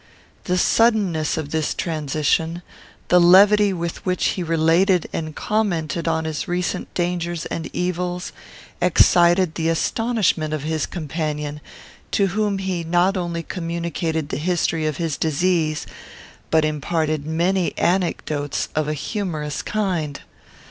The 0.45 0.57
suddenness 0.57 1.37
of 1.37 1.51
this 1.51 1.75
transition; 1.75 2.63
the 3.09 3.21
levity 3.21 3.71
with 3.71 4.03
which 4.03 4.29
he 4.29 4.41
related 4.41 5.07
and 5.13 5.35
commented 5.35 6.07
on 6.07 6.25
his 6.25 6.47
recent 6.47 6.91
dangers 6.95 7.45
and 7.45 7.69
evils, 7.71 8.31
excited 8.81 9.53
the 9.53 9.69
astonishment 9.69 10.55
of 10.55 10.63
his 10.63 10.87
companion, 10.87 11.61
to 12.13 12.25
whom 12.33 12.57
he 12.57 12.83
not 12.83 13.15
only 13.15 13.43
communicated 13.43 14.29
the 14.29 14.37
history 14.37 14.87
of 14.87 14.97
his 14.97 15.17
disease, 15.17 15.85
but 16.49 16.65
imparted 16.65 17.27
many 17.27 17.77
anecdotes 17.77 18.69
of 18.73 18.87
a 18.87 18.95
humorous 18.95 19.61
kind. 19.61 20.21